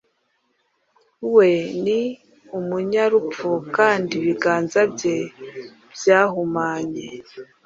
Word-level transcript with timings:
We 1.33 1.49
ni 1.83 2.01
umunyarupfu, 2.59 3.49
kandi 3.77 4.11
ibiganza 4.19 4.79
bye 4.93 5.17
byahumanye 5.95 7.05